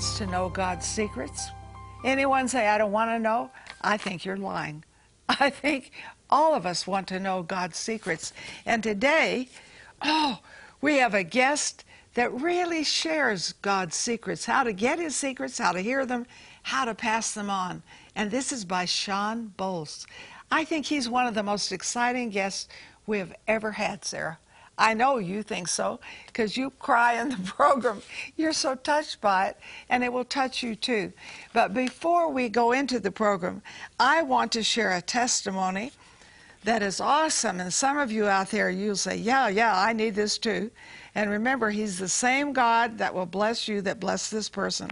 [0.00, 1.50] wants to know God's secrets?
[2.06, 3.50] Anyone say, I don't want to know?
[3.82, 4.82] I think you're lying.
[5.28, 5.90] I think
[6.30, 8.32] all of us want to know God's secrets.
[8.64, 9.50] And today,
[10.00, 10.38] oh,
[10.80, 15.72] we have a guest that really shares God's secrets how to get his secrets, how
[15.72, 16.24] to hear them,
[16.62, 17.82] how to pass them on.
[18.16, 20.06] And this is by Shawn Bolz.
[20.50, 22.68] I think he's one of the most exciting guests
[23.06, 24.38] we have ever had, Sarah.
[24.80, 28.02] I know you think so because you cry in the program.
[28.36, 29.58] You're so touched by it,
[29.90, 31.12] and it will touch you too.
[31.52, 33.62] But before we go into the program,
[34.00, 35.92] I want to share a testimony
[36.64, 37.60] that is awesome.
[37.60, 40.70] And some of you out there, you'll say, Yeah, yeah, I need this too.
[41.14, 44.90] And remember, He's the same God that will bless you that blessed this person.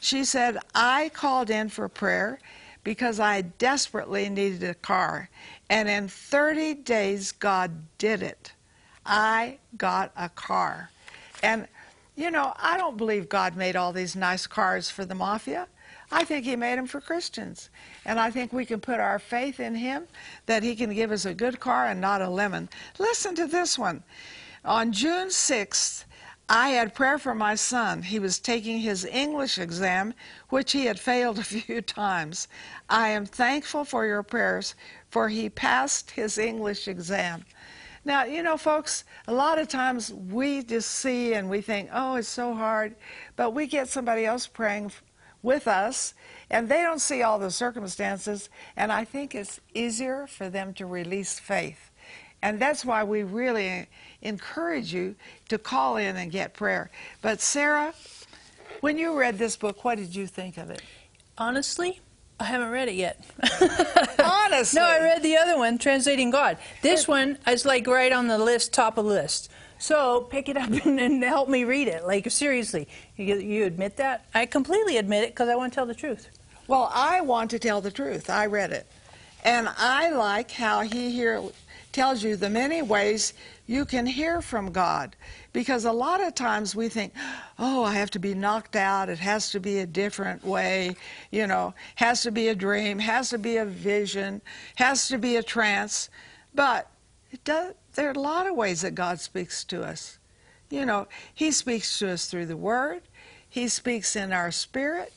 [0.00, 2.38] She said, I called in for prayer
[2.84, 5.28] because I desperately needed a car.
[5.68, 8.52] And in 30 days, God did it.
[9.06, 10.90] I got a car.
[11.42, 11.68] And,
[12.16, 15.68] you know, I don't believe God made all these nice cars for the mafia.
[16.10, 17.70] I think He made them for Christians.
[18.04, 20.06] And I think we can put our faith in Him
[20.46, 22.68] that He can give us a good car and not a lemon.
[22.98, 24.02] Listen to this one.
[24.64, 26.04] On June 6th,
[26.48, 28.02] I had prayer for my son.
[28.02, 30.14] He was taking his English exam,
[30.48, 32.46] which he had failed a few times.
[32.88, 34.76] I am thankful for your prayers,
[35.10, 37.44] for he passed his English exam.
[38.06, 42.14] Now, you know, folks, a lot of times we just see and we think, oh,
[42.14, 42.94] it's so hard,
[43.34, 44.92] but we get somebody else praying
[45.42, 46.14] with us,
[46.48, 50.86] and they don't see all the circumstances, and I think it's easier for them to
[50.86, 51.90] release faith.
[52.42, 53.88] And that's why we really
[54.22, 55.16] encourage you
[55.48, 56.92] to call in and get prayer.
[57.22, 57.92] But, Sarah,
[58.82, 60.80] when you read this book, what did you think of it?
[61.38, 62.00] Honestly,
[62.38, 63.24] I haven't read it yet.
[64.22, 64.78] Honestly.
[64.80, 66.58] no, I read the other one, Translating God.
[66.82, 69.50] This one is like right on the list, top of the list.
[69.78, 72.06] So pick it up and, and help me read it.
[72.06, 74.26] Like seriously, you, you admit that?
[74.34, 76.28] I completely admit it because I want to tell the truth.
[76.68, 78.28] Well, I want to tell the truth.
[78.28, 78.86] I read it,
[79.44, 81.40] and I like how he here
[81.96, 83.32] tells you the many ways
[83.66, 85.16] you can hear from God.
[85.54, 87.14] Because a lot of times we think,
[87.58, 89.08] oh, I have to be knocked out.
[89.08, 90.94] It has to be a different way.
[91.30, 94.42] You know, has to be a dream, has to be a vision,
[94.74, 96.10] has to be a trance.
[96.54, 96.90] But
[97.44, 100.18] does, there are a lot of ways that God speaks to us.
[100.68, 103.00] You know, He speaks to us through the Word,
[103.48, 105.14] He speaks in our spirit.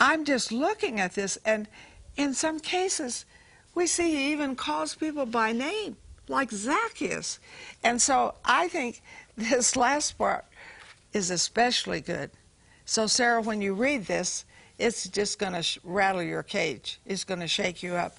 [0.00, 1.68] I'm just looking at this, and
[2.16, 3.26] in some cases,
[3.74, 5.96] we see He even calls people by name,
[6.28, 7.38] like Zacchaeus.
[7.82, 9.02] And so I think
[9.36, 10.44] this last part
[11.12, 12.30] is especially good.
[12.84, 14.44] So, Sarah, when you read this,
[14.78, 18.16] it's just going to sh- rattle your cage, it's going to shake you up.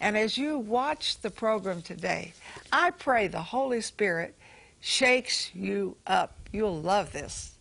[0.00, 2.32] And as you watch the program today,
[2.72, 4.34] I pray the Holy Spirit
[4.80, 6.36] shakes you up.
[6.52, 7.53] You'll love this.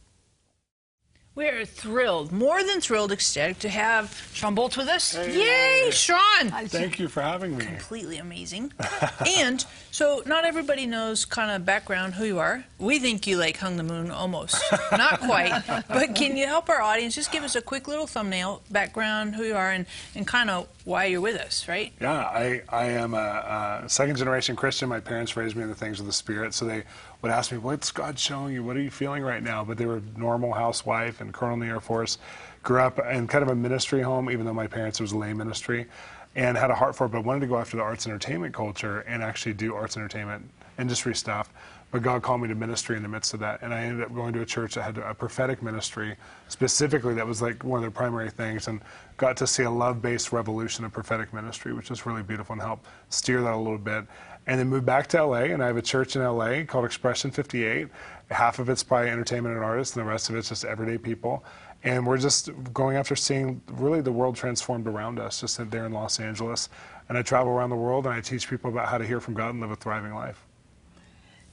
[1.35, 5.16] We're thrilled, more than thrilled, ecstatic to have Shawn Bolz with us.
[5.16, 5.85] Hey.
[5.85, 6.51] Yay, Shawn!
[6.67, 7.66] Thank you for having me.
[7.66, 8.71] Completely amazing.
[9.25, 12.66] and so, not everybody knows kind of background who you are.
[12.77, 15.63] We think you like hung the moon almost, not quite.
[15.88, 19.43] But can you help our audience just give us a quick little thumbnail background, who
[19.43, 21.93] you are, and, and kind of why you're with us, right?
[21.99, 24.88] Yeah, I, I am a, a second generation Christian.
[24.88, 26.83] My parents raised me in the things of the Spirit, so they
[27.23, 28.63] would ask me, What's God showing you?
[28.63, 29.63] What are you feeling right now?
[29.63, 32.19] But they were normal housewife and colonel in the Air Force.
[32.61, 35.34] Grew up in kind of a ministry home, even though my parents was a lay
[35.34, 35.88] ministry,
[36.35, 39.01] and had a heart for it, but wanted to go after the arts entertainment culture
[39.01, 40.47] and actually do arts entertainment
[40.78, 41.50] industry stuff.
[41.91, 43.61] But God called me to ministry in the midst of that.
[43.61, 46.16] And I ended up going to a church that had a prophetic ministry
[46.47, 48.81] specifically that was like one of their primary things and
[49.17, 52.61] got to see a love based revolution of prophetic ministry, which was really beautiful and
[52.63, 54.05] helped steer that a little bit.
[54.45, 57.31] And then moved back to LA, and I have a church in LA called Expression
[57.31, 57.87] 58.
[58.29, 61.43] Half of it's probably entertainment and artists, and the rest of it's just everyday people.
[61.84, 65.91] And we're just going after seeing really the world transformed around us, just there in
[65.91, 66.69] Los Angeles.
[67.09, 69.34] And I travel around the world and I teach people about how to hear from
[69.34, 70.46] God and live a thriving life.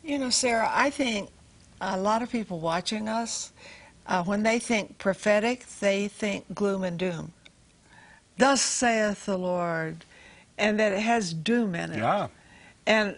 [0.04, 1.31] You know, Sarah, I think
[1.81, 3.52] a lot of people watching us,
[4.06, 7.32] uh, when they think prophetic, they think gloom and doom.
[8.38, 10.04] Thus saith the Lord,
[10.56, 11.98] and that it has doom in it.
[11.98, 12.28] Yeah.
[12.90, 13.16] And,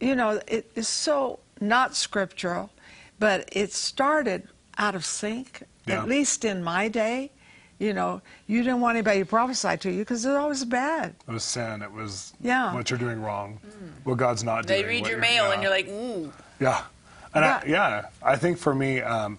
[0.00, 2.70] you know, it is so not scriptural,
[3.18, 4.48] but it started
[4.78, 5.98] out of sync, Yeah.
[6.00, 7.30] at least in my day.
[7.78, 11.14] You know, you didn't want anybody to prophesy to you because it was always bad.
[11.28, 11.82] It was sin.
[11.82, 12.72] It was Yeah.
[12.72, 13.58] what you're doing wrong,
[14.04, 14.86] what God's not They doing.
[14.86, 15.52] They read your mail, yeah.
[15.52, 16.32] and you're like, ooh.
[16.58, 16.80] Yeah,
[17.34, 17.60] and Yeah.
[17.62, 19.38] I, yeah, I think for me, um,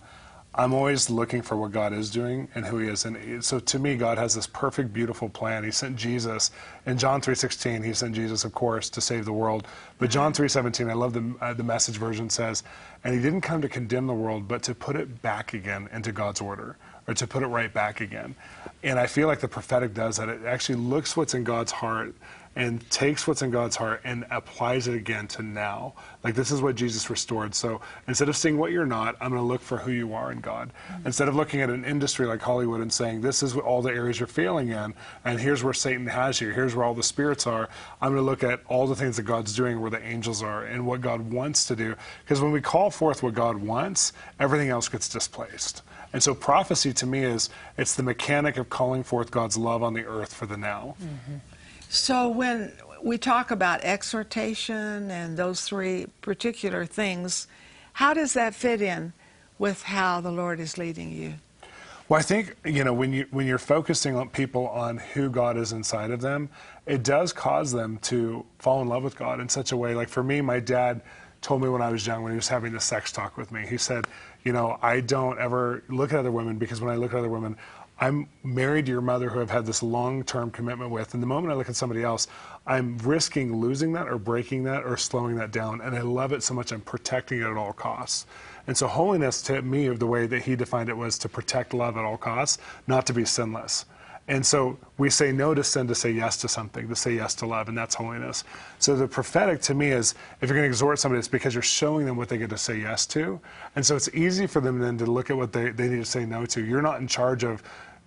[0.57, 3.03] I'm always looking for what God is doing and who He is.
[3.03, 5.65] And so to me, God has this perfect, beautiful plan.
[5.65, 6.51] He sent Jesus
[6.85, 7.83] in John 3:16.
[7.83, 9.67] He sent Jesus, of course, to save the world.
[9.97, 12.63] But John 3:17, I love the uh, the Message version says,
[13.03, 16.13] and He didn't come to condemn the world, but to put it back again into
[16.13, 18.35] God's order, or to put it right back again.
[18.83, 20.29] And I feel like the prophetic does that.
[20.29, 22.13] It actually looks what's in God's heart
[22.55, 25.93] and takes what's in God's heart and applies it again to now.
[26.23, 27.53] Like this is what Jesus restored.
[27.53, 30.31] So instead of seeing what you're not, I'm going to look for who you are
[30.31, 30.71] in God.
[30.87, 31.07] Mm-hmm.
[31.07, 34.19] Instead of looking at an industry like Hollywood and saying this is all the areas
[34.19, 34.93] you're failing in,
[35.25, 37.67] and here's where Satan has you, here's where all the spirits are.
[38.01, 40.63] I'm going to look at all the things that God's doing, where the angels are,
[40.63, 41.95] and what God wants to do.
[42.23, 45.81] Because when we call forth what God wants, everything else gets displaced.
[46.15, 49.93] And so prophecy to me is it's the mechanic of calling forth God's love on
[49.93, 50.95] the earth for the now.
[51.03, 51.39] Mm-hmm.
[51.89, 52.71] So when
[53.03, 57.47] we talk about exhortation and those three particular things,
[57.91, 59.11] how does that fit in
[59.59, 61.33] with how the Lord is leading you?
[62.07, 65.57] Well, I think you know when you when you're focusing on people on who God
[65.57, 66.47] is inside of them,
[66.85, 69.93] it does cause them to fall in love with God in such a way.
[69.93, 71.01] Like for me, my dad
[71.41, 73.67] told me when I was young, when he was having the sex talk with me,
[73.67, 74.07] he said,
[74.45, 77.29] you know, I don't ever look at other women because when I look at other
[77.29, 77.57] women,
[77.99, 81.13] I'm married to your mother who I've had this long term commitment with.
[81.13, 82.27] And the moment I look at somebody else,
[82.67, 85.81] I'm risking losing that or breaking that or slowing that down.
[85.81, 88.27] And I love it so much, I'm protecting it at all costs.
[88.67, 91.73] And so, holiness to me, of the way that he defined it, was to protect
[91.73, 92.57] love at all costs,
[92.87, 93.85] not to be sinless.
[94.27, 97.35] And so we say no to sin to say yes to something, to say yes
[97.35, 98.43] to love, and that's holiness.
[98.79, 101.61] So the prophetic to me is if you're going to exhort somebody, it's because you're
[101.61, 103.39] showing them what they get to say yes to.
[103.75, 106.05] And so it's easy for them then to look at what they, they need to
[106.05, 106.63] say no to.
[106.63, 107.61] You're not in charge of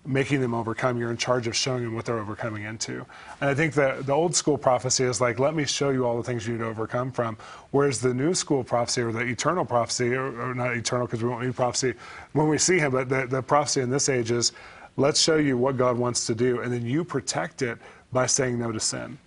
[0.05, 0.97] making them overcome.
[0.97, 3.05] You're in charge of showing them what they're overcoming into.
[3.39, 6.17] And I think the, the old school prophecy is like, let me show you all
[6.17, 7.37] the things you need to overcome from.
[7.71, 11.29] Whereas the new school prophecy or the eternal prophecy, or, or not eternal because we
[11.29, 11.93] won't need prophecy
[12.33, 14.51] when we see him, but the, the prophecy in this age is
[14.99, 16.61] let's show you what God wants to do.
[16.61, 17.77] And then you protect it
[18.11, 19.17] by saying no to sin.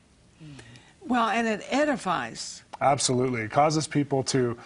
[1.01, 2.63] Well, and it edifies.
[2.81, 3.43] Absolutely.
[3.43, 4.57] It causes people to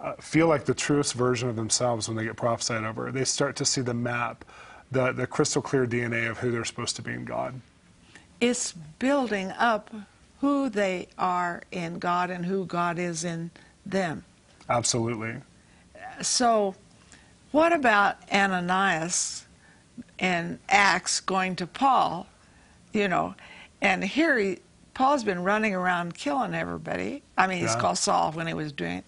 [0.00, 3.10] uh, feel like the truest version of themselves when they get prophesied over.
[3.10, 4.44] They start to see the map
[4.90, 7.60] the, the crystal clear DNA of who they're supposed to be in God.
[8.40, 9.94] It's building up
[10.40, 13.50] who they are in God and who God is in
[13.84, 14.24] them.
[14.68, 15.36] Absolutely.
[16.22, 16.74] So,
[17.52, 19.46] what about Ananias
[20.18, 22.26] and Acts going to Paul?
[22.92, 23.34] You know,
[23.80, 24.58] and here he,
[24.94, 27.22] Paul's been running around killing everybody.
[27.38, 27.80] I mean, he's yeah.
[27.80, 29.04] called Saul when he was doing it,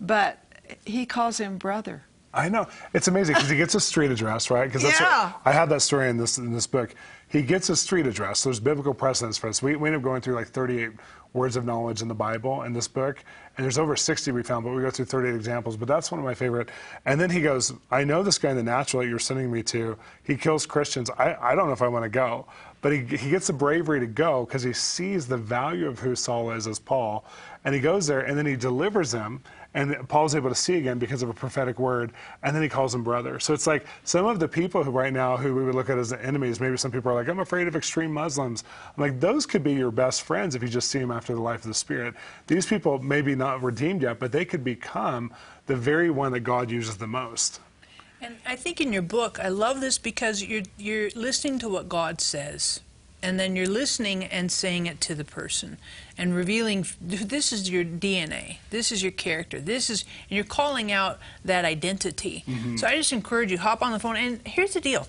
[0.00, 0.38] but
[0.84, 2.02] he calls him brother.
[2.32, 4.66] I know it's amazing because he gets a street address, right?
[4.66, 5.32] Because that's yeah.
[5.32, 6.94] what, I have that story in this in this book.
[7.28, 8.44] He gets a street address.
[8.44, 9.62] There's biblical precedence for this.
[9.62, 10.90] We, we end up going through like 38
[11.32, 13.22] words of knowledge in the Bible in this book,
[13.56, 15.76] and there's over 60 we found, but we go through 38 examples.
[15.76, 16.68] But that's one of my favorite.
[17.04, 19.62] And then he goes, "I know this guy in the natural that you're sending me
[19.64, 19.96] to.
[20.22, 21.10] He kills Christians.
[21.10, 22.46] I, I don't know if I want to go."
[22.80, 26.14] But he, he gets the bravery to go because he sees the value of who
[26.14, 27.24] Saul is as Paul.
[27.64, 29.42] And he goes there and then he delivers him.
[29.78, 32.10] And Paul's able to see again because of a prophetic word.
[32.42, 33.38] And then he calls him brother.
[33.38, 35.96] So it's like some of the people who right now who we would look at
[35.96, 38.64] as enemies, maybe some people are like, I'm afraid of extreme Muslims.
[38.96, 41.40] I'm like, those could be your best friends if you just see them after the
[41.40, 42.14] life of the Spirit.
[42.48, 45.32] These people may be not redeemed yet, but they could become
[45.66, 47.60] the very one that God uses the most.
[48.20, 51.88] And I think in your book, I love this because you're you're listening to what
[51.88, 52.80] God says,
[53.22, 55.78] and then you're listening and saying it to the person,
[56.18, 60.90] and revealing this is your DNA, this is your character, this is, and you're calling
[60.92, 62.44] out that identity.
[62.46, 62.76] Mm-hmm.
[62.76, 64.16] So I just encourage you hop on the phone.
[64.16, 65.06] And here's the deal: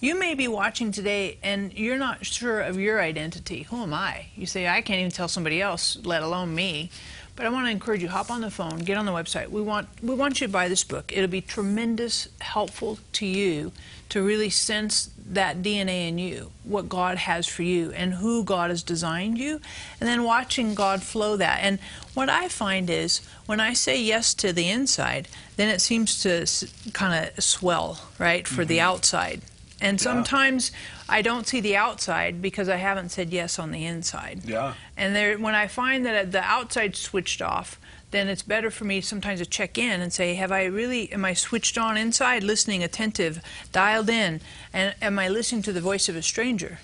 [0.00, 3.62] you may be watching today and you're not sure of your identity.
[3.64, 4.26] Who am I?
[4.36, 6.90] You say I can't even tell somebody else, let alone me.
[7.34, 9.48] But I want to encourage you, hop on the phone, get on the website.
[9.48, 11.12] We want we want you to buy this book.
[11.14, 13.72] It'll be tremendous helpful to you
[14.10, 18.68] to really sense that DNA in you, what God has for you and who God
[18.68, 19.60] has designed you,
[19.98, 21.60] and then watching God flow that.
[21.62, 21.78] And
[22.12, 26.46] what I find is when I say yes to the inside, then it seems to
[26.92, 28.68] kind of swell, right, for mm-hmm.
[28.68, 29.40] the outside.
[29.80, 30.04] And yeah.
[30.04, 30.70] sometimes
[31.12, 34.40] I don't see the outside because I haven't said yes on the inside.
[34.46, 34.74] Yeah.
[34.96, 37.78] And there, when I find that uh, the outside switched off,
[38.12, 41.24] then it's better for me sometimes to check in and say, have I really, am
[41.24, 43.42] I switched on inside, listening, attentive,
[43.72, 44.40] dialed in,
[44.72, 46.78] and am I listening to the voice of a stranger?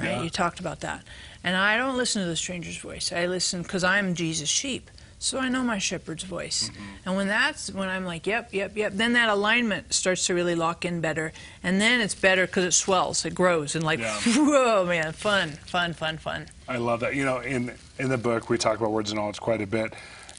[0.00, 0.08] Right?
[0.08, 0.22] Yeah.
[0.22, 1.02] You talked about that.
[1.42, 3.12] And I don't listen to the stranger's voice.
[3.12, 4.90] I listen because I'm Jesus' sheep
[5.24, 6.68] so I know my shepherd's voice.
[6.68, 6.82] Mm-hmm.
[7.06, 10.54] And when that's when I'm like, yep, yep, yep, then that alignment starts to really
[10.54, 11.32] lock in better.
[11.62, 14.14] And then it's better because it swells, it grows, and like, yeah.
[14.36, 16.46] whoa, man, fun, fun, fun, fun.
[16.68, 17.14] I love that.
[17.14, 19.94] You know, in in the book we talk about words of knowledge quite a bit.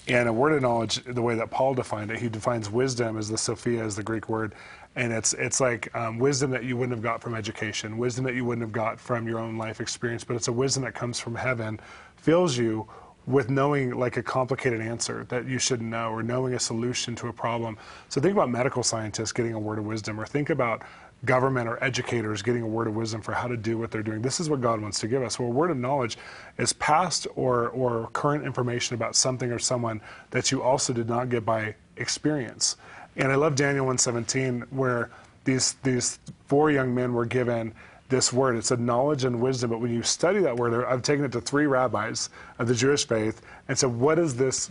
[0.07, 3.27] And a word of knowledge, the way that Paul defined it, he defines wisdom as
[3.27, 4.53] the Sophia, as the Greek word,
[4.95, 8.35] and it's it's like um, wisdom that you wouldn't have got from education, wisdom that
[8.35, 11.19] you wouldn't have got from your own life experience, but it's a wisdom that comes
[11.19, 11.79] from heaven,
[12.17, 12.87] fills you
[13.27, 17.27] with knowing like a complicated answer that you should know or knowing a solution to
[17.27, 17.77] a problem.
[18.09, 20.83] So think about medical scientists getting a word of wisdom or think about
[21.23, 24.21] government or educators getting a word of wisdom for how to do what they're doing.
[24.21, 25.39] This is what God wants to give us.
[25.39, 26.17] Well, a word of knowledge
[26.57, 31.29] is past or, or current information about something or someone that you also did not
[31.29, 32.77] get by experience.
[33.17, 35.09] And I love Daniel 117 where
[35.45, 37.73] these, these four young men were given
[38.09, 38.55] this word.
[38.55, 39.71] It's a knowledge and wisdom.
[39.71, 43.05] But when you study that word, I've taken it to three rabbis of the Jewish
[43.05, 44.69] faith and said, what does this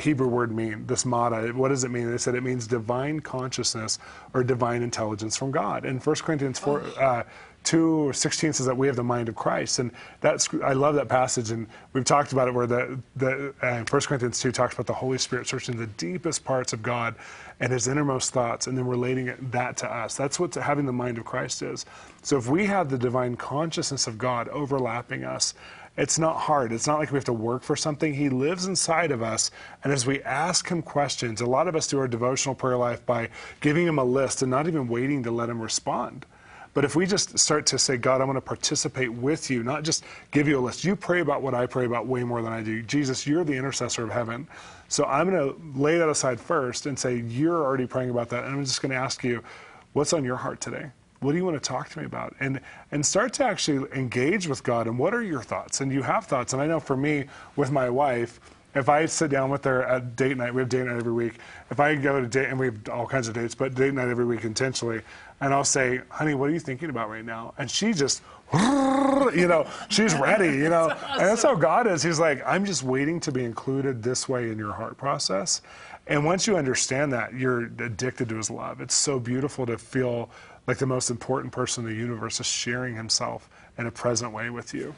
[0.00, 0.86] Hebrew word mean?
[0.86, 2.10] This mada, what does it mean?
[2.10, 3.98] they said it means divine consciousness
[4.34, 5.84] or divine intelligence from God.
[5.84, 7.22] In 1 Corinthians 4, uh,
[7.64, 9.78] 2 or 16 says that we have the mind of Christ.
[9.78, 11.50] And that's, I love that passage.
[11.50, 14.94] And we've talked about it where the, the uh, 1 Corinthians 2 talks about the
[14.94, 17.14] Holy Spirit searching the deepest parts of God
[17.60, 20.16] and his innermost thoughts and then relating it, that to us.
[20.16, 21.84] That's what having the mind of Christ is.
[22.22, 25.52] So if we have the divine consciousness of God overlapping us,
[25.98, 26.72] it's not hard.
[26.72, 28.14] It's not like we have to work for something.
[28.14, 29.50] He lives inside of us.
[29.82, 33.04] And as we ask him questions, a lot of us do our devotional prayer life
[33.04, 33.28] by
[33.60, 36.24] giving him a list and not even waiting to let him respond.
[36.72, 39.82] But if we just start to say, God, I want to participate with you, not
[39.82, 40.84] just give you a list.
[40.84, 42.82] You pray about what I pray about way more than I do.
[42.82, 44.46] Jesus, you're the intercessor of heaven.
[44.86, 48.44] So I'm going to lay that aside first and say, You're already praying about that.
[48.44, 49.42] And I'm just going to ask you,
[49.94, 50.90] what's on your heart today?
[51.20, 52.34] What do you want to talk to me about?
[52.40, 52.60] And
[52.92, 54.86] and start to actually engage with God.
[54.86, 55.80] And what are your thoughts?
[55.80, 56.52] And you have thoughts.
[56.52, 57.24] And I know for me,
[57.56, 58.40] with my wife,
[58.74, 61.34] if I sit down with her at date night, we have date night every week.
[61.70, 64.08] If I go to date, and we have all kinds of dates, but date night
[64.08, 65.00] every week intentionally,
[65.40, 67.54] and I'll say, honey, what are you thinking about right now?
[67.58, 68.22] And she just,
[68.52, 70.88] you know, she's ready, you know.
[70.88, 71.20] That's awesome.
[71.20, 72.02] And that's how God is.
[72.02, 75.62] He's like, I'm just waiting to be included this way in your heart process.
[76.06, 78.80] And once you understand that, you're addicted to his love.
[78.80, 80.30] It's so beautiful to feel
[80.68, 83.48] like the most important person in the universe is sharing himself
[83.78, 84.94] in a present way with you.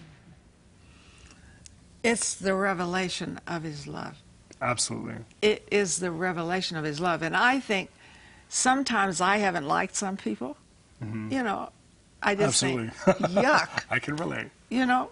[2.02, 4.18] It's the revelation of his love.
[4.60, 5.14] Absolutely.
[5.40, 7.22] It is the revelation of his love.
[7.22, 7.88] And I think
[8.48, 10.56] sometimes I haven't liked some people.
[11.02, 11.32] Mm-hmm.
[11.32, 11.70] You know,
[12.20, 12.88] I just Absolutely.
[12.88, 13.84] think, yuck.
[13.90, 14.48] I can relate.
[14.70, 15.10] You know,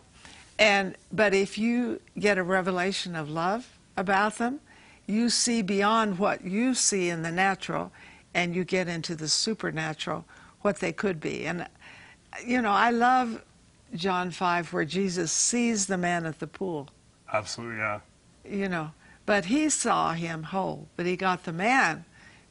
[0.59, 4.59] and but if you get a revelation of love about them,
[5.07, 7.93] you see beyond what you see in the natural,
[8.35, 10.25] and you get into the supernatural,
[10.63, 11.47] what they could be.
[11.47, 11.67] And
[12.45, 13.43] you know, I love
[13.95, 16.89] John five where Jesus sees the man at the pool.
[17.33, 18.01] Absolutely, yeah.
[18.45, 18.93] You know,
[19.27, 22.05] but he saw him whole, but he got the man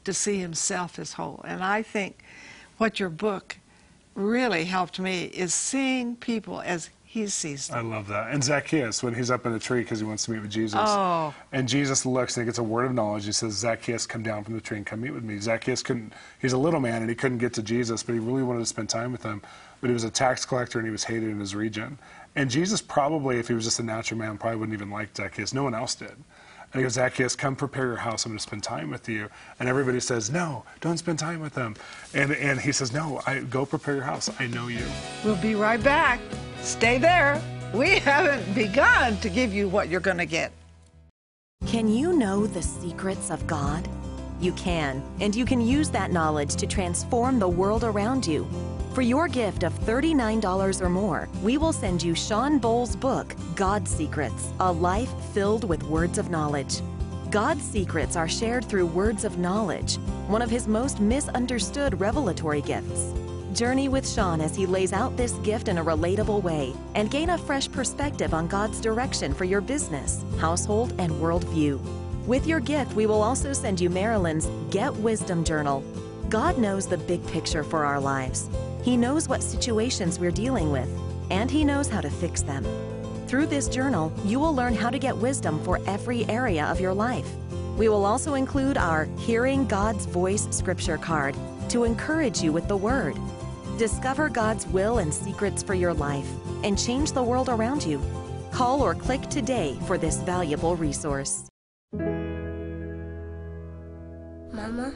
[0.04, 1.40] to see himself as whole.
[1.44, 2.22] And I think
[2.78, 3.58] what your book
[4.14, 7.78] really helped me is seeing people as he sees them.
[7.78, 8.32] I love that.
[8.32, 10.78] And Zacchaeus, when he's up in the tree because he wants to meet with Jesus.
[10.78, 11.32] Oh.
[11.52, 13.24] And Jesus looks and he gets a word of knowledge.
[13.24, 15.38] He says, Zacchaeus, come down from the tree and come meet with me.
[15.38, 18.42] Zacchaeus couldn't, he's a little man and he couldn't get to Jesus, but he really
[18.42, 19.40] wanted to spend time with him.
[19.80, 21.98] But he was a tax collector and he was hated in his region.
[22.36, 25.54] And Jesus probably, if he was just a natural man, probably wouldn't even like Zacchaeus.
[25.54, 26.14] No one else did.
[26.72, 28.26] And he goes, Zacchaeus, come prepare your house.
[28.26, 29.28] I'm going to spend time with you.
[29.58, 31.76] And everybody says, No, don't spend time with them.
[32.12, 34.30] And, and he says, No, I, go prepare your house.
[34.38, 34.84] I know you.
[35.24, 36.20] We'll be right back.
[36.60, 37.40] Stay there.
[37.72, 40.52] We haven't begun to give you what you're going to get.
[41.66, 43.88] Can you know the secrets of God?
[44.40, 48.46] You can, and you can use that knowledge to transform the world around you.
[48.98, 53.92] For your gift of $39 or more, we will send you Shawn Bolz' book, God's
[53.92, 56.80] Secrets A Life Filled with Words of Knowledge.
[57.30, 63.14] God's secrets are shared through words of knowledge, one of his most misunderstood revelatory gifts.
[63.54, 67.30] Journey with Shawn as he lays out this gift in a relatable way and gain
[67.30, 71.78] a fresh perspective on God's direction for your business, household, and worldview.
[72.26, 75.84] With your gift, we will also send you Marilyn's Get Wisdom Journal.
[76.30, 78.50] God knows the big picture for our lives.
[78.88, 80.88] He knows what situations we're dealing with,
[81.30, 82.64] and He knows how to fix them.
[83.26, 86.94] Through this journal, you will learn how to get wisdom for every area of your
[86.94, 87.30] life.
[87.76, 91.36] We will also include our Hearing God's Voice scripture card
[91.68, 93.18] to encourage you with the Word.
[93.76, 96.30] Discover God's will and secrets for your life
[96.64, 98.00] and change the world around you.
[98.52, 101.46] Call or click today for this valuable resource.
[104.50, 104.94] Mama,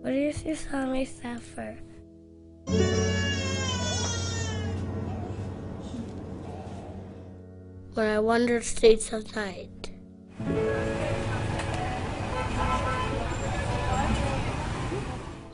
[0.00, 1.78] what is your song suffer?
[7.94, 9.90] When I wander streets of night.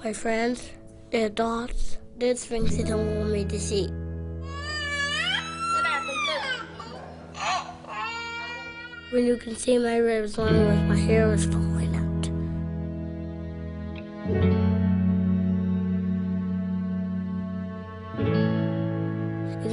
[0.05, 0.71] My friends,
[1.11, 3.88] their thoughts, did things they don't want me to see.
[9.11, 11.67] When you can see my ribs when my hair is falling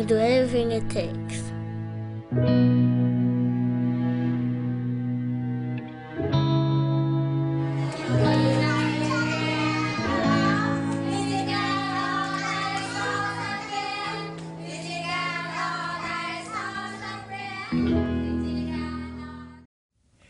[0.07, 1.41] Do everything it takes.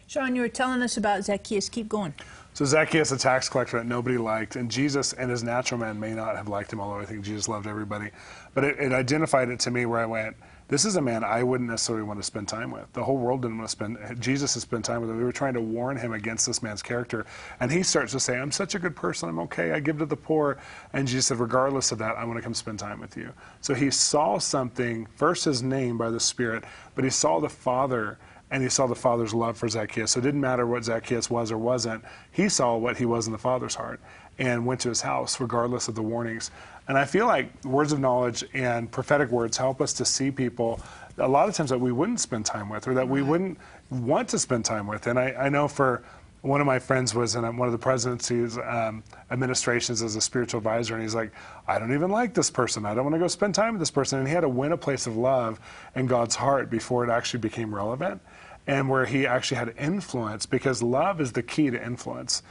[0.08, 1.67] Shawn, you were telling us about Zacchaeus.
[1.67, 2.13] Keep going.
[2.56, 6.14] So Zacchaeus, a tax collector that nobody liked, and Jesus and his natural man may
[6.14, 8.12] not have liked him, although I think Jesus loved everybody.
[8.54, 10.38] But it, it identified it to me where I went,
[10.70, 12.86] this is a man I wouldn't necessarily want to spend time with.
[12.94, 15.18] The whole world didn't want to spend, Jesus has spent time with him.
[15.18, 17.26] We were trying to warn him against this man's character.
[17.60, 19.28] And he starts to say, I'm such a good person.
[19.28, 19.74] I'm okay.
[19.74, 20.58] I give to the poor.
[20.94, 23.34] And Jesus said, regardless of that, I want to come spend time with you.
[23.60, 26.64] So he saw something, first his name by the Spirit,
[26.96, 28.18] but he saw the Father
[28.56, 30.12] and he saw the Father's love for Zacchaeus.
[30.12, 32.06] So it didn't matter what Zacchaeus was or wasn't.
[32.32, 34.00] He saw what he was in the Father's heart
[34.40, 36.52] and went to his house regardless of the warnings.
[36.88, 40.80] And I feel like words of knowledge and prophetic words help us to see people
[41.18, 43.58] a lot of times that we wouldn't spend time with or that we wouldn't
[43.90, 45.08] want to spend time with.
[45.08, 46.06] And I, I know for
[46.40, 50.60] one of my friends was in one of the presidency's um, administrations as a spiritual
[50.60, 51.32] advisor, and he's like,
[51.68, 52.86] I don't even like this person.
[52.86, 54.20] I don't want to go spend time with this person.
[54.20, 55.60] And he had to win a place of love
[55.96, 58.22] in God's heart before it actually became relevant
[58.67, 62.41] and where he actually had influence because love is the key to influence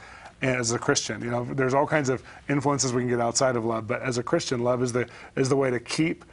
[0.41, 1.21] as a Christian.
[1.21, 4.17] You know, there's all kinds of influences we can get outside of love, but as
[4.17, 6.25] a Christian, love is the is the way to keep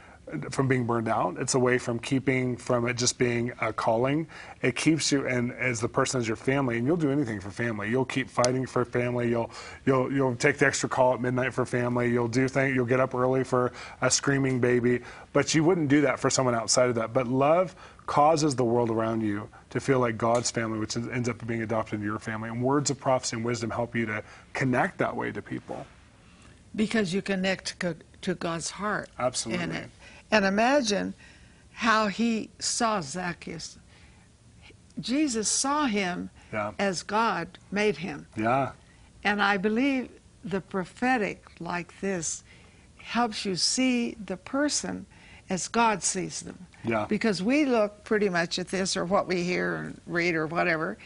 [0.49, 1.37] from being burned out.
[1.37, 4.27] It's a way from keeping from it just being a calling.
[4.61, 7.51] It keeps you and as the person as your family, and you'll do anything for
[7.51, 7.89] family.
[7.89, 9.29] You'll keep fighting for family.
[9.29, 9.51] You'll
[9.85, 12.09] you'll you'll take the extra call at midnight for family.
[12.09, 12.75] You'll do things.
[12.75, 15.01] You'll get up early for a screaming baby.
[15.33, 17.13] But you wouldn't do that for someone outside of that.
[17.13, 17.75] But love
[18.05, 21.95] causes the world around you to feel like God's family, which ends up being adopted
[21.95, 22.49] into your family.
[22.49, 25.85] And words of prophecy and wisdom help you to connect that way to people.
[26.75, 27.79] Because you connect
[28.21, 29.09] to God's heart.
[29.19, 29.85] Absolutely.
[30.31, 31.13] And imagine
[31.71, 33.77] how he saw Zacchaeus.
[34.99, 36.71] Jesus saw him yeah.
[36.77, 38.27] as God made him.
[38.37, 38.71] Yeah.
[39.23, 40.09] And I believe
[40.43, 42.43] the prophetic, like this,
[42.97, 45.05] helps you see the person
[45.49, 46.67] as God sees them.
[46.83, 47.05] Yeah.
[47.07, 50.97] Because we look pretty much at this or what we hear and read or whatever,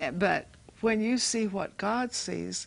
[0.00, 0.46] eh, but
[0.80, 2.66] when you see what God sees,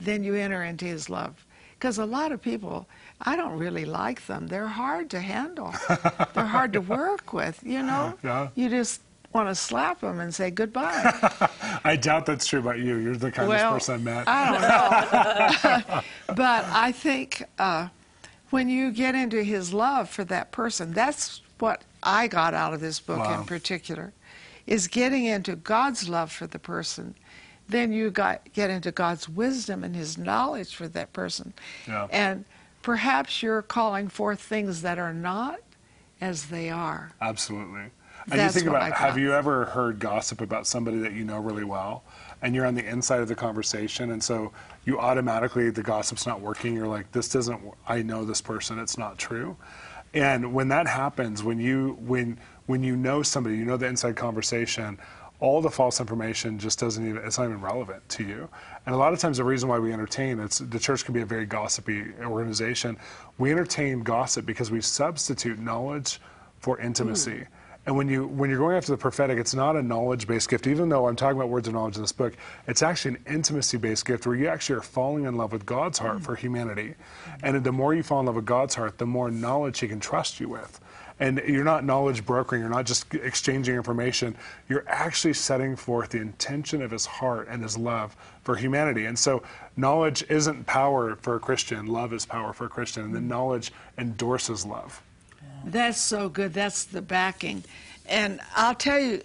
[0.00, 1.44] then you enter into His love.
[1.78, 2.86] Because a lot of people,
[3.22, 4.46] I don't really like them.
[4.46, 5.74] They're hard to handle.
[6.34, 7.60] They're hard to work with.
[7.64, 8.18] You know.
[8.22, 8.48] Yeah.
[8.54, 9.00] You just
[9.32, 11.48] want to slap them and say goodbye.
[11.84, 12.96] I doubt that's true about you.
[12.96, 14.28] You're the kindest well, person I've met.
[14.28, 16.00] I don't know.
[16.34, 17.88] but I think uh,
[18.50, 22.80] when you get into His love for that person, that's what I got out of
[22.80, 23.40] this book wow.
[23.40, 24.12] in particular,
[24.66, 27.14] is getting into God's love for the person.
[27.68, 31.52] Then you got, get into God's wisdom and His knowledge for that person.
[31.86, 32.08] Yeah.
[32.10, 32.44] And
[32.82, 35.60] perhaps you're calling forth things that are not
[36.20, 37.12] as they are.
[37.20, 37.90] Absolutely.
[38.30, 41.38] And That's you think about have you ever heard gossip about somebody that you know
[41.38, 42.04] really well
[42.42, 44.52] and you're on the inside of the conversation and so
[44.84, 48.98] you automatically the gossip's not working you're like this doesn't I know this person it's
[48.98, 49.56] not true.
[50.12, 54.16] And when that happens when you when when you know somebody you know the inside
[54.16, 54.98] conversation
[55.40, 58.48] all the false information just doesn't even it's not even relevant to you.
[58.86, 61.22] And a lot of times the reason why we entertain it's the church can be
[61.22, 62.96] a very gossipy organization.
[63.38, 66.20] We entertain gossip because we substitute knowledge
[66.58, 67.54] for intimacy hmm.
[67.86, 70.66] And when you when you're going after the prophetic it's not a knowledge based gift.
[70.66, 72.34] Even though i'm talking about words of knowledge in this book
[72.66, 75.98] it's actually an intimacy based gift where you actually are falling in love with god's
[75.98, 76.22] heart mm.
[76.22, 76.94] for humanity.
[77.42, 80.00] And the more you fall in love with god's heart the more knowledge he can
[80.00, 80.80] trust you with.
[81.20, 84.34] And you're not knowledge brokering, you're not just exchanging information,
[84.70, 89.04] you're actually setting forth the intention of his heart and his love for humanity.
[89.04, 89.42] And so
[89.76, 93.28] knowledge isn't power for a Christian, love is power for a Christian, and then mm.
[93.28, 95.02] knowledge endorses love.
[95.64, 96.54] That's so good.
[96.54, 97.64] That's the backing.
[98.06, 99.22] And I'll tell you,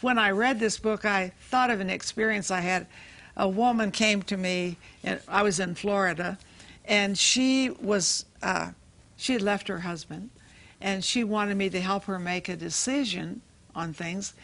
[0.00, 2.86] when I read this book, I thought of an experience I had.
[3.36, 6.38] A woman came to me, and I was in Florida,
[6.84, 8.72] and she was uh,
[9.16, 10.30] she had left her husband,
[10.80, 13.40] and she wanted me to help her make a decision
[13.74, 14.34] on things.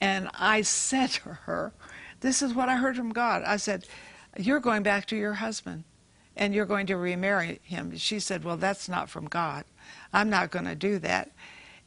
[0.00, 1.72] And I said to her,
[2.20, 3.42] This is what I heard from God.
[3.44, 3.86] I said,
[4.36, 5.84] You're going back to your husband
[6.40, 7.96] and you're going to remarry him.
[7.98, 9.64] She said, Well, that's not from God.
[10.12, 11.30] I'm not going to do that.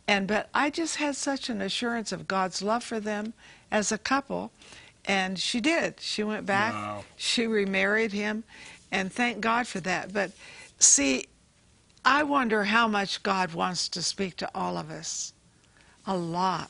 [0.08, 3.34] And but I just had such an assurance of God's love for them
[3.72, 4.52] as a couple.
[5.06, 6.00] And she did.
[6.00, 7.04] She went back, Wow.
[7.18, 8.46] she remarried him,
[8.92, 10.14] and thank God for that.
[10.14, 10.32] But
[10.80, 11.26] see,
[12.06, 15.34] I wonder how much God wants to speak to all of us.
[16.06, 16.70] A lot.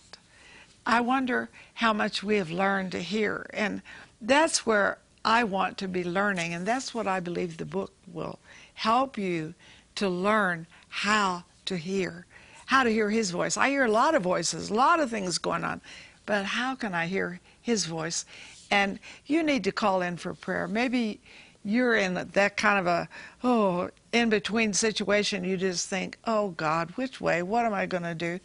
[0.86, 3.46] I wonder how much we have learned to hear.
[3.54, 3.82] And
[4.22, 6.54] that's where I want to be learning.
[6.54, 8.40] And that's what I believe the book will
[8.74, 9.54] help you
[9.96, 12.26] to learn how to hear,
[12.66, 13.58] how to hear His voice.
[13.58, 15.82] I hear a lot of voices, a lot of things going on,
[16.26, 18.26] but how can I hear His voice?
[18.72, 20.68] And you need to call in for prayer.
[20.68, 21.20] Maybe
[21.64, 23.08] you're in that kind of a
[23.44, 25.44] oh in between situation.
[25.44, 27.44] You just think, oh God, which way?
[27.44, 28.40] What am I going to do?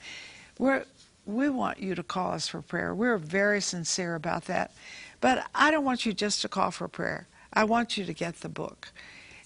[0.59, 0.85] We're
[1.27, 2.95] we want you to call us for prayer.
[2.95, 4.73] We're very sincere about that.
[5.21, 7.27] But I don't want you just to call for prayer.
[7.53, 8.93] I want you to get the book.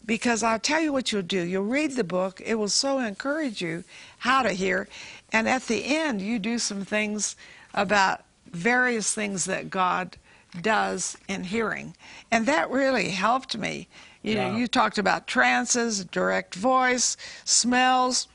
[0.05, 1.43] Because I'll tell you what you'll do.
[1.43, 3.85] You'll read the book, it will so encourage you
[4.19, 4.89] how to hear.
[5.33, 7.37] And at the end, you do some things
[7.73, 10.17] about various things that God
[10.61, 11.95] does in hearing.
[12.31, 13.89] And that really helped me.
[14.23, 14.57] You know, Yeah.
[14.57, 18.29] you talked about trances, direct voice, smells,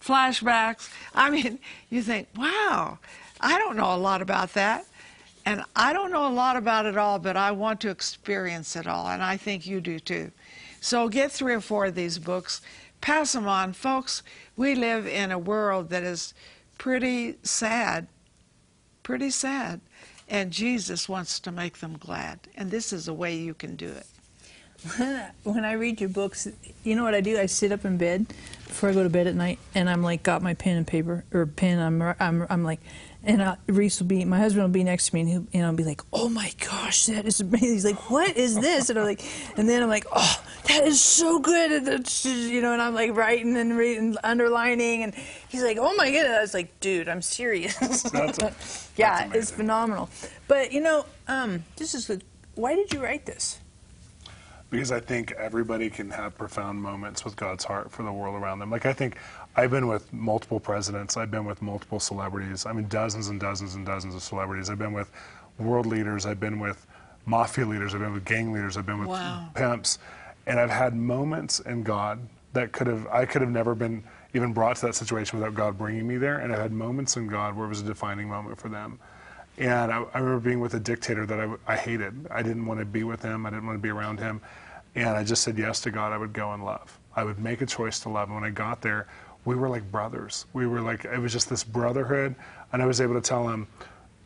[0.00, 0.88] flashbacks.
[1.14, 1.58] I mean,
[1.90, 2.98] you think, wow,
[3.40, 4.86] I don't know a lot about that.
[5.46, 8.86] And I don't know a lot about it all, but I want to experience it
[8.86, 10.30] all, and I think you do too.
[10.80, 12.62] So get three or four of these books,
[13.00, 13.72] pass them on.
[13.74, 14.22] Folks,
[14.56, 16.32] we live in a world that is
[16.78, 18.06] pretty sad,
[19.02, 19.80] pretty sad,
[20.28, 23.88] and Jesus wants to make them glad, and this is a way you can do
[23.88, 24.06] it.
[25.44, 26.46] when I read your books,
[26.82, 27.38] you know what I do?
[27.38, 28.26] I sit up in bed
[28.66, 31.24] before I go to bed at night, and I'm like, got my pen and paper
[31.32, 31.78] or pen.
[31.78, 32.80] I'm I'm I'm like,
[33.26, 35.66] and uh, Reese will be, my husband will be next to me, and, he'll, and
[35.66, 37.72] I'll be like, oh my gosh, that is amazing.
[37.72, 38.90] He's like, what is this?
[38.90, 39.24] And I'm like,
[39.56, 41.72] and then I'm like, oh, that is so good.
[41.72, 45.14] And it's, you know, and I'm like writing and reading, underlining, and
[45.48, 46.36] he's like, oh my goodness.
[46.36, 48.04] I was like, dude, I'm serious.
[48.14, 48.54] A-
[48.96, 50.10] yeah, it's phenomenal.
[50.48, 52.20] But you know, um, this is the,
[52.54, 53.60] why did you write this?
[54.74, 58.58] because I think everybody can have profound moments with God's heart for the world around
[58.58, 58.70] them.
[58.70, 59.16] Like I think
[59.56, 63.74] I've been with multiple presidents, I've been with multiple celebrities, I mean dozens and dozens
[63.74, 64.68] and dozens of celebrities.
[64.68, 65.10] I've been with
[65.58, 66.86] world leaders, I've been with
[67.26, 69.48] mafia leaders, I've been with gang leaders, I've been with Wow.
[69.54, 69.98] pimps,
[70.46, 72.18] and I've had moments in God
[72.52, 74.02] that could have I could have never been
[74.34, 77.28] even brought to that situation without God bringing me there, and I've had moments in
[77.28, 78.98] God where it was a defining moment for them.
[79.56, 82.26] And I, I remember being with a dictator that I, I hated.
[82.28, 83.46] I didn't want to be with him.
[83.46, 84.40] I didn't want to be around him.
[84.96, 86.12] And I just said yes to God.
[86.12, 86.98] I would go and love.
[87.14, 88.28] I would make a choice to love.
[88.28, 89.06] And when I got there,
[89.44, 90.46] we were like brothers.
[90.52, 92.34] We were like, it was just this brotherhood.
[92.72, 93.66] And I was able to tell him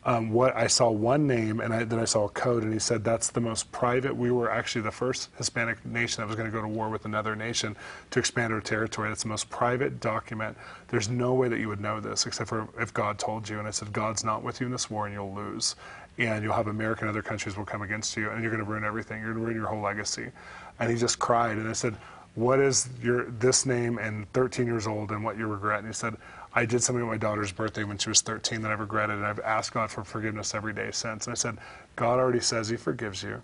[0.05, 2.63] um, what I saw one name and I, then I saw a code.
[2.63, 4.15] And he said, that's the most private.
[4.15, 7.05] We were actually the first Hispanic nation that was going to go to war with
[7.05, 7.75] another nation
[8.11, 9.09] to expand our territory.
[9.09, 10.57] That's the most private document.
[10.87, 13.59] There's no way that you would know this except for if God told you.
[13.59, 15.75] And I said, God's not with you in this war and you'll lose.
[16.17, 18.69] And you'll have America and other countries will come against you and you're going to
[18.69, 19.21] ruin everything.
[19.21, 20.31] You're going to ruin your whole legacy.
[20.79, 21.57] And he just cried.
[21.57, 21.95] And I said,
[22.39, 25.79] what is your this name and 13 years old and what you regret?
[25.79, 26.15] And he said,
[26.53, 29.25] I did something at my daughter's birthday when she was 13 that I regretted, and
[29.25, 31.27] I've asked God for forgiveness every day since.
[31.27, 31.57] And I said,
[31.97, 33.43] God already says He forgives you,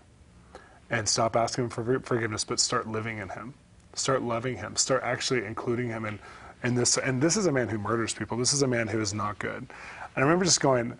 [0.90, 3.54] and stop asking Him for forgiveness, but start living in Him,
[3.92, 6.18] start loving Him, start actually including Him in,
[6.64, 6.96] in this.
[6.96, 8.38] And this is a man who murders people.
[8.38, 9.58] This is a man who is not good.
[9.58, 9.68] And
[10.16, 10.98] I remember just going,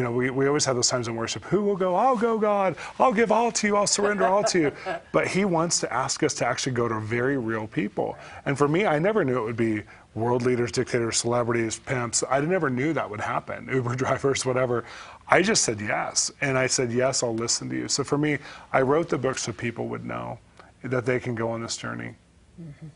[0.00, 1.44] you know, we, we always have those times in worship.
[1.44, 1.94] Who will go?
[1.94, 2.74] I'll go, God.
[2.98, 3.76] I'll give all to you.
[3.76, 4.72] I'll surrender all to you.
[5.12, 8.16] But He wants to ask us to actually go to very real people.
[8.46, 9.82] And for me, I never knew it would be
[10.14, 12.24] world leaders, dictators, celebrities, pimps.
[12.30, 13.68] I never knew that would happen.
[13.72, 14.86] Uber drivers, whatever.
[15.28, 16.32] I just said yes.
[16.40, 17.86] And I said, yes, I'll listen to you.
[17.86, 18.38] So for me,
[18.72, 20.38] I wrote the book so people would know
[20.82, 22.14] that they can go on this journey.
[22.58, 22.86] Mm-hmm.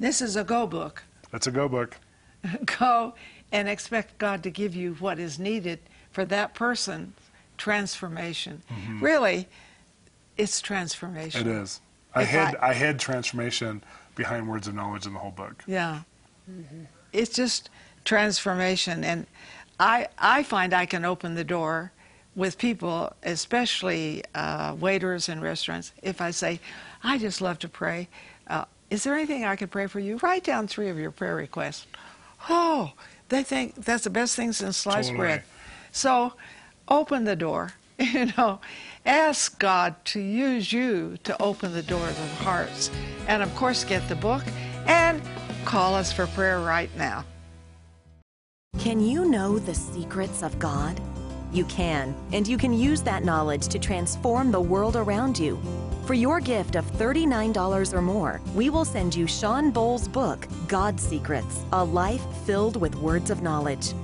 [0.00, 1.02] This is a go book.
[1.30, 1.98] That's a go book.
[2.78, 3.12] go
[3.52, 5.80] and expect God to give you what is needed
[6.12, 7.14] for that person,
[7.56, 8.62] transformation.
[9.00, 9.48] Really,
[10.36, 11.40] it's transformation.
[11.40, 11.80] It is.
[12.14, 13.82] I If hid, I- I hid transformation
[14.14, 15.62] behind words of knowledge in the whole book.
[15.66, 16.00] Yeah.
[17.12, 17.70] It's just
[18.04, 19.04] transformation.
[19.04, 19.26] And
[19.78, 21.92] I, I find I can open the door
[22.34, 26.60] with people, especially uh, waiters in restaurants, if I say,
[27.02, 28.08] I just love to pray.
[28.48, 30.16] Uh, is there anything I can pray for you?
[30.18, 31.86] Write down three of your prayer requests.
[32.48, 32.92] Oh,
[33.28, 35.18] they think that's the best thing since sliced Totally.
[35.26, 35.42] bread.
[35.92, 36.34] So
[36.88, 37.72] open the door.
[38.00, 38.60] You know,
[39.04, 42.92] ask God to use you to open the doors of hearts.
[43.26, 44.44] And of course, get the book
[44.86, 45.20] and
[45.64, 47.24] call us for prayer right now.
[48.78, 51.00] Can you know the secrets of God?
[51.50, 55.58] You can, and you can use that knowledge to transform the world around you.
[56.04, 61.02] For your gift of $39 or more, we will send you Shawn Bolz' book, God's
[61.02, 63.94] Secrets A Life Filled with Words of Knowledge.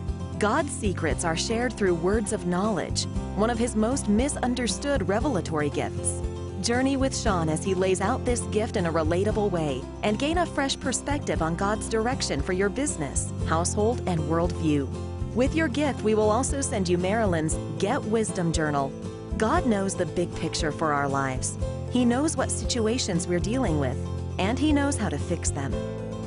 [0.45, 6.21] God's secrets are shared through words of knowledge, one of his most misunderstood revelatory gifts.
[6.61, 10.37] Journey with Shawn as he lays out this gift in a relatable way and gain
[10.37, 14.87] a fresh perspective on God's direction for your business, household, and worldview.
[15.35, 18.93] With your gift, we will also send you Marilyn's Get Wisdom Journal.
[19.39, 21.57] God knows the big picture for our lives.
[21.91, 23.97] He knows what situations we're dealing with,
[24.39, 25.73] and He knows how to fix them.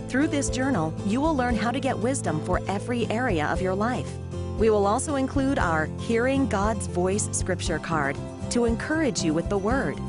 [0.07, 3.75] Through this journal, you will learn how to get wisdom for every area of your
[3.75, 4.09] life.
[4.57, 8.17] We will also include our Hearing God's Voice scripture card
[8.51, 9.99] to encourage you with the Word.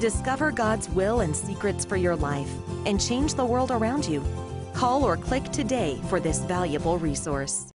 [0.00, 2.50] Discover God's will and secrets for your life
[2.84, 4.22] and change the world around you.
[4.74, 7.72] Call or click today for this valuable resource.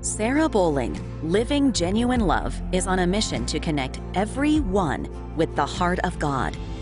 [0.00, 6.00] Sarah Bowling, Living Genuine Love, is on a mission to connect everyone with the heart
[6.00, 6.56] of God.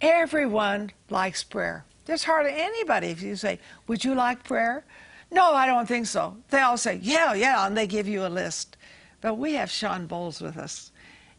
[0.00, 1.84] Everyone likes prayer.
[2.04, 4.84] There's hardly anybody, if you say, Would you like prayer?
[5.30, 6.36] No, I don't think so.
[6.50, 8.76] They all say, Yeah, yeah, and they give you a list.
[9.20, 10.92] But we have Shawn Bolz with us,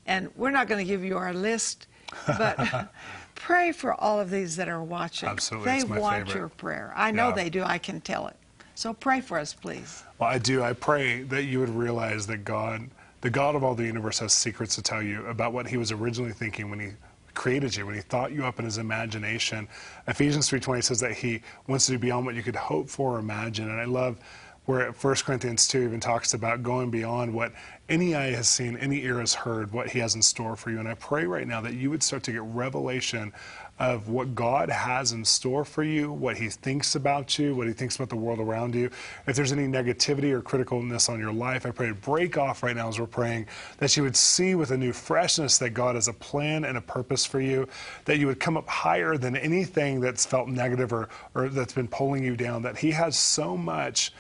[0.06, 1.88] and we're not going to give you our list,
[2.26, 2.90] but
[3.36, 5.30] pray for all of these that are watching.
[5.30, 6.40] Absolutely, They it's my want favorite.
[6.40, 6.92] your prayer.
[6.96, 7.36] I know Yeah.
[7.36, 8.36] they do, I can tell it.
[8.76, 10.04] So pray for us, please.
[10.20, 10.64] Well, I do.
[10.64, 12.90] I pray that you would realize that God,
[13.22, 15.92] the God of all the universe, has secrets to tell you about what He was
[15.92, 16.90] originally thinking when He
[17.38, 19.68] created you, when He thought you up in His imagination.
[20.08, 23.20] Ephesians 3:20 says that He wants to do beyond what you could hope for or
[23.20, 23.70] imagine.
[23.70, 24.20] And I love
[24.66, 27.54] where 1 Corinthians 2 even talks about going beyond what
[27.88, 30.80] any eye has seen, any ear has heard, what He has in store for you.
[30.80, 33.32] And I pray right now that you would start to get revelation
[33.80, 37.74] of what God has in store for you, what He thinks about you, what He
[37.74, 38.90] thinks about the world around you.
[39.28, 42.76] If there's any negativity or criticalness on your life, I pray to break off right
[42.76, 46.08] now as we're praying, that you would see with a new freshness that God has
[46.08, 47.68] a plan and a purpose for you,
[48.06, 51.88] that you would come up higher than anything that's felt negative or, or that's been
[51.88, 54.12] pulling you down, that He has so much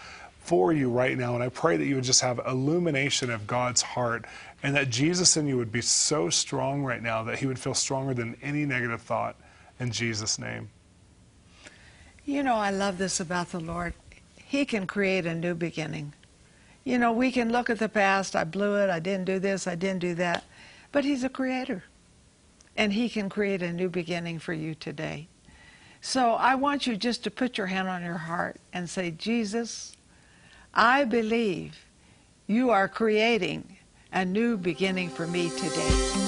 [0.47, 1.33] for you right now.
[1.33, 4.25] And I pray that you would just have illumination of God's heart
[4.63, 7.73] and that Jesus in you would be so strong right now that He would feel
[7.73, 9.35] stronger than any negative thought.
[9.79, 10.69] In Jesus' name.
[12.25, 13.93] You know, I love this about the Lord.
[14.35, 16.13] He can create a new beginning.
[16.83, 19.67] You know, we can look at the past, I blew it, I didn't do this,
[19.67, 20.43] I didn't do that.
[20.91, 21.83] But He's a creator.
[22.75, 25.27] And He can create a new beginning for you today.
[26.01, 29.95] So I want you just to put your hand on your heart and say, Jesus,
[30.73, 31.85] I believe
[32.45, 33.77] you are creating
[34.13, 36.26] a new beginning for me today.